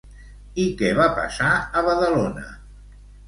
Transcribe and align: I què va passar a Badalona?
I 0.63 0.63
què 0.79 0.89
va 0.99 1.05
passar 1.19 1.51
a 1.81 1.85
Badalona? 1.89 2.47